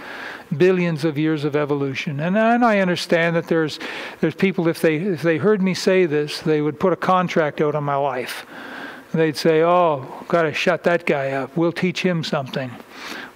[0.58, 2.20] billions of years of evolution.
[2.20, 3.80] And, and I understand that there's,
[4.22, 7.62] there's people, if they, if they heard me say this, they would put a contract
[7.62, 8.48] out on my life.
[9.14, 11.56] They'd say, Oh, got to shut that guy up.
[11.56, 12.72] We'll teach him something.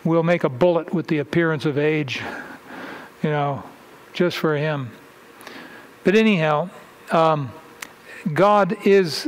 [0.03, 2.23] We'll make a bullet with the appearance of age,
[3.21, 3.61] you know,
[4.13, 4.89] just for him.
[6.03, 6.71] But anyhow,
[7.11, 7.51] um,
[8.33, 9.27] God is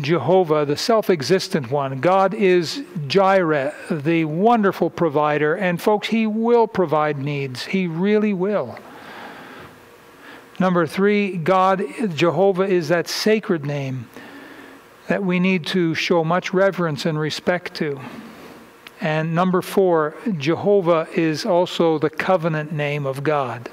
[0.00, 2.00] Jehovah, the self existent one.
[2.00, 5.54] God is Jireh, the wonderful provider.
[5.54, 7.66] And folks, He will provide needs.
[7.66, 8.78] He really will.
[10.58, 11.84] Number three, God,
[12.14, 14.08] Jehovah, is that sacred name
[15.08, 18.00] that we need to show much reverence and respect to.
[19.00, 23.68] And number four, Jehovah is also the covenant name of God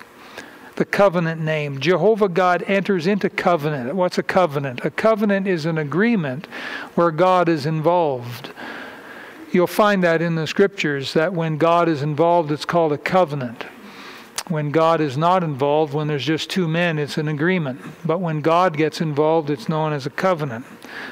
[0.76, 1.80] the covenant name.
[1.80, 3.96] Jehovah God enters into covenant.
[3.96, 4.84] What's a covenant?
[4.84, 6.48] A covenant is an agreement
[6.96, 8.52] where God is involved.
[9.52, 13.66] You'll find that in the scriptures that when God is involved, it's called a covenant.
[14.50, 17.80] When God is not involved, when there's just two men, it's an agreement.
[18.04, 20.66] But when God gets involved, it's known as a covenant.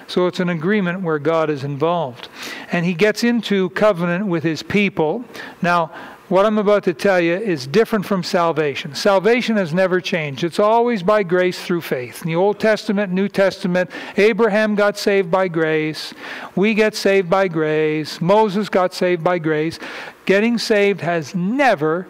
[0.08, 2.28] So it's an agreement where God is involved.
[2.72, 5.24] And he gets into covenant with his people.
[5.62, 5.92] Now,
[6.32, 8.96] what I'm about to tell you is different from salvation.
[8.96, 10.46] Salvation has never changed.
[10.46, 12.22] It's always by grace through faith.
[12.22, 16.14] In the Old Testament, New Testament, Abraham got saved by grace.
[16.56, 18.22] We get saved by grace.
[18.22, 19.78] Moses got saved by grace.
[20.26, 22.08] Getting saved has never,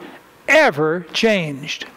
[0.47, 1.87] ever changed.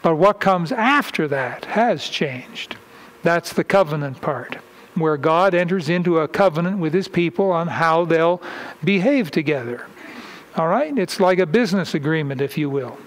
[0.00, 2.76] But what comes after that has changed.
[3.22, 4.56] That's the covenant part,
[4.94, 8.40] where God enters into a covenant with his people on how they'll
[8.82, 9.84] behave together.
[10.58, 10.96] All right?
[10.98, 12.98] It's like a business agreement, if you will.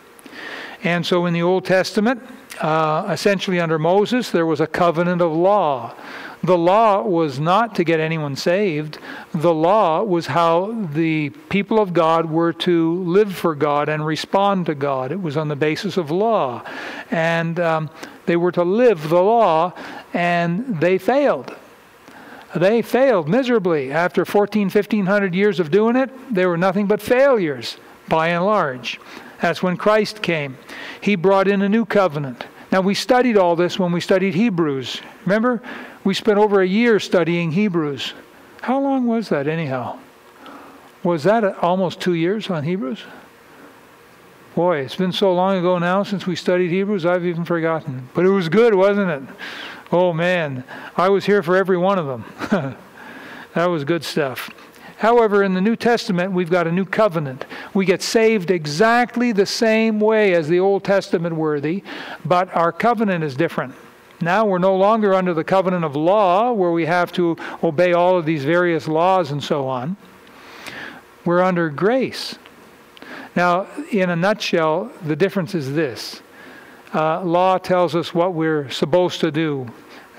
[0.84, 2.22] And so in the Old Testament,
[2.60, 5.94] uh, essentially under Moses, there was a covenant of law.
[6.44, 8.98] The law was not to get anyone saved.
[9.32, 14.66] The law was how the people of God were to live for God and respond
[14.66, 15.12] to God.
[15.12, 16.64] It was on the basis of law.
[17.12, 17.90] And um,
[18.26, 19.74] they were to live the law,
[20.14, 21.56] and they failed.
[22.56, 23.92] They failed miserably.
[23.92, 27.78] After 14, 1500 years of doing it, they were nothing but failures,
[28.10, 29.00] by and large.
[29.42, 30.58] That's when Christ came.
[31.00, 32.46] He brought in a new covenant.
[32.72, 35.02] Now, we studied all this when we studied Hebrews.
[35.26, 35.62] Remember?
[36.04, 38.14] We spent over a year studying Hebrews.
[38.62, 40.00] How long was that, anyhow?
[41.04, 43.04] Was that almost two years on Hebrews?
[44.56, 48.10] Boy, it's been so long ago now since we studied Hebrews, I've even forgotten.
[48.14, 49.36] But it was good, wasn't it?
[49.92, 50.64] Oh man,
[50.96, 52.78] I was here for every one of them.
[53.54, 54.50] that was good stuff.
[54.98, 57.46] However, in the New Testament, we've got a new covenant.
[57.74, 61.84] We get saved exactly the same way as the Old Testament worthy,
[62.24, 63.74] but our covenant is different.
[64.22, 68.18] Now we're no longer under the covenant of law, where we have to obey all
[68.18, 69.98] of these various laws and so on.
[71.26, 72.38] We're under grace.
[73.36, 76.22] Now, in a nutshell, the difference is this
[76.94, 79.68] uh, law tells us what we're supposed to do,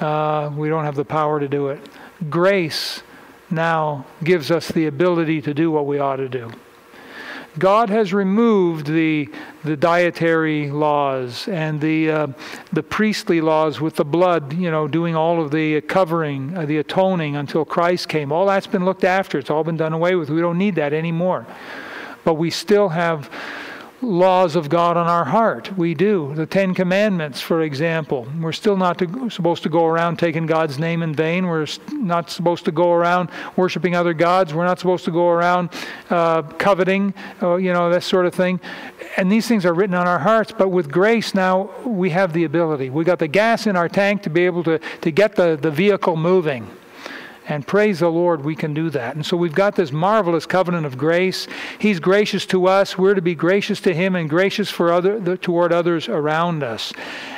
[0.03, 1.81] uh, we don't have the power to do it.
[2.29, 3.03] Grace
[3.51, 6.51] now gives us the ability to do what we ought to do.
[7.59, 9.29] God has removed the,
[9.63, 12.27] the dietary laws and the, uh,
[12.73, 16.79] the priestly laws with the blood, you know, doing all of the covering, uh, the
[16.79, 18.33] atoning until Christ came.
[18.33, 19.39] All that's been looked after.
[19.39, 20.31] It's all been done away with.
[20.31, 21.47] We don't need that anymore.
[22.25, 23.29] But we still have
[24.03, 25.77] laws of God on our heart.
[25.79, 26.35] We do.
[26.35, 28.27] The Ten Commandments, for example.
[28.41, 31.47] We're still not to, supposed to go around taking God's name in vain.
[31.47, 34.53] We're not supposed to go around worshiping other gods.
[34.53, 35.71] We're not supposed to go around
[36.11, 38.61] uh, coveting, uh, you know, that sort of thing.
[39.17, 40.53] And these things are written on our hearts.
[40.57, 42.91] But with grace now, we have the ability.
[42.91, 45.71] We've got the gas in our tank to be able to, to get the, the
[45.71, 46.69] vehicle moving.
[47.53, 49.15] And praise the Lord, we can do that.
[49.15, 51.47] And so we've got this marvelous covenant of grace.
[51.79, 52.97] He's gracious to us.
[52.97, 56.95] We're to be gracious to Him and gracious for other, the, toward others around us.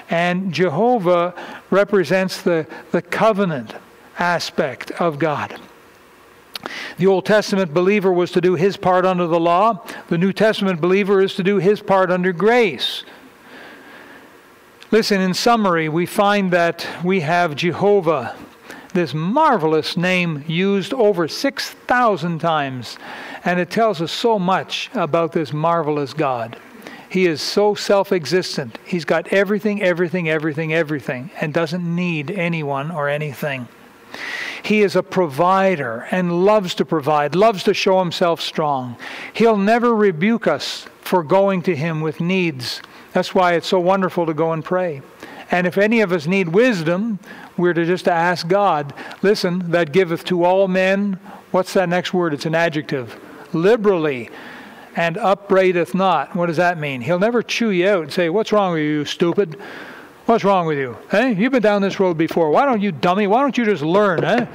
[0.09, 1.35] And Jehovah
[1.69, 3.75] represents the, the covenant
[4.17, 5.61] aspect of God.
[6.97, 9.85] The Old Testament believer was to do his part under the law.
[10.07, 13.03] The New Testament believer is to do his part under grace.
[14.93, 18.37] Listen, in summary, we find that we have Jehovah
[18.95, 22.97] this marvelous name used over 6,000 times.
[23.45, 26.59] And it tells us so much about this marvelous God.
[27.11, 28.79] He is so self existent.
[28.85, 33.69] He's got everything, everything, everything, everything, and doesn't need anyone or anything.
[34.65, 38.97] He is a provider and loves to provide, loves to show himself strong.
[39.35, 42.81] He'll never rebuke us for going to him with needs.
[43.13, 45.03] That's why it's so wonderful to go and pray.
[45.51, 47.19] And if any of us need wisdom,
[47.57, 48.93] we're to just ask God,
[49.23, 51.19] listen, that giveth to all men,
[51.51, 52.35] what's that next word?
[52.35, 53.19] It's an adjective.
[53.53, 54.31] Liberally
[54.97, 56.35] and upbraideth not.
[56.35, 57.01] What does that mean?
[57.01, 59.61] He'll never chew you out and say, What's wrong with you, stupid?
[60.27, 60.97] What's wrong with you?
[61.11, 62.51] Hey, you've been down this road before.
[62.51, 63.27] Why don't you, dummy?
[63.27, 64.25] Why don't you just learn?
[64.25, 64.47] Eh?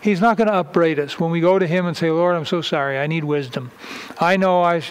[0.00, 2.46] He's not going to upbraid us when we go to Him and say, Lord, I'm
[2.46, 2.98] so sorry.
[2.98, 3.70] I need wisdom.
[4.18, 4.90] I know I've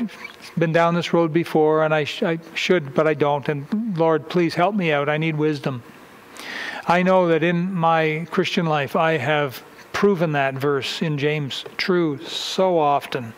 [0.55, 3.47] been down this road before and I, sh- I should, but I don't.
[3.49, 5.10] And Lord, please help me out.
[5.10, 5.82] I need wisdom.
[6.90, 9.62] I know that in my Christian life, I have
[9.94, 13.32] proven that verse in James true so often.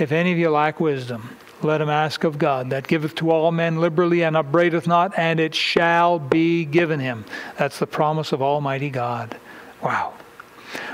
[0.00, 3.52] If any of you lack wisdom, let him ask of God, that giveth to all
[3.52, 7.24] men liberally and upbraideth not, and it shall be given him.
[7.56, 9.36] That's the promise of Almighty God.
[9.80, 10.14] Wow.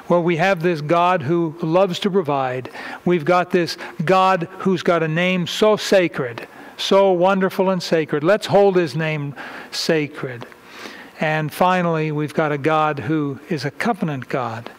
[0.07, 2.69] Well, we have this God who loves to provide.
[3.07, 8.23] We've got this God who's got a name so sacred, so wonderful and sacred.
[8.23, 9.35] Let's hold his name
[9.71, 10.47] sacred.
[11.19, 14.71] And finally, we've got a God who is a covenant God.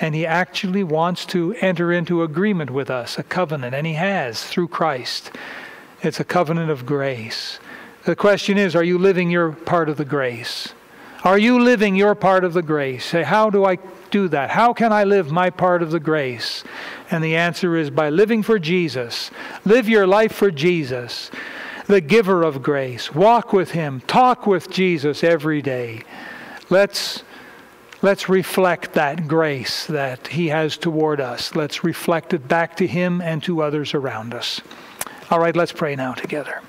[0.00, 4.42] And he actually wants to enter into agreement with us, a covenant, and he has
[4.42, 5.30] through Christ.
[6.02, 7.60] It's a covenant of grace.
[8.04, 10.74] The question is are you living your part of the grace?
[11.24, 13.04] Are you living your part of the grace?
[13.04, 13.78] Say, how do I
[14.10, 14.50] do that?
[14.50, 16.64] How can I live my part of the grace?
[17.12, 19.30] And the answer is by living for Jesus.
[19.64, 21.30] Live your life for Jesus
[21.86, 23.14] the giver of grace.
[23.14, 24.00] Walk with him.
[24.06, 26.02] Talk with Jesus every day.
[26.70, 27.22] Let's,
[28.02, 31.54] let's reflect that grace that he has toward us.
[31.54, 34.60] Let's reflect it back to him and to others around us.
[35.30, 36.60] All right, let's pray now together.